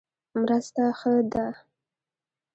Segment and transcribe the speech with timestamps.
[0.41, 1.45] مرسته ښه ده.